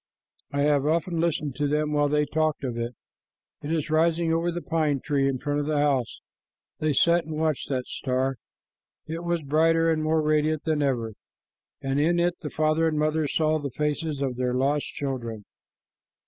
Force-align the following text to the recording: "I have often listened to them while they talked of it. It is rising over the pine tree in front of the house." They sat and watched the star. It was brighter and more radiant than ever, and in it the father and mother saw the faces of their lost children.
"I 0.51 0.61
have 0.61 0.87
often 0.87 1.19
listened 1.19 1.53
to 1.57 1.67
them 1.67 1.91
while 1.91 2.09
they 2.09 2.25
talked 2.25 2.63
of 2.63 2.75
it. 2.75 2.95
It 3.61 3.71
is 3.71 3.91
rising 3.91 4.33
over 4.33 4.51
the 4.51 4.63
pine 4.63 4.99
tree 4.99 5.29
in 5.29 5.37
front 5.37 5.59
of 5.59 5.67
the 5.67 5.77
house." 5.77 6.21
They 6.79 6.91
sat 6.91 7.25
and 7.25 7.35
watched 7.37 7.69
the 7.69 7.83
star. 7.85 8.37
It 9.05 9.23
was 9.23 9.43
brighter 9.43 9.91
and 9.91 10.01
more 10.03 10.23
radiant 10.23 10.63
than 10.63 10.81
ever, 10.81 11.13
and 11.83 11.99
in 11.99 12.19
it 12.19 12.33
the 12.41 12.49
father 12.49 12.87
and 12.87 12.97
mother 12.97 13.27
saw 13.27 13.59
the 13.59 13.69
faces 13.69 14.21
of 14.21 14.37
their 14.37 14.55
lost 14.55 14.85
children. 14.87 15.45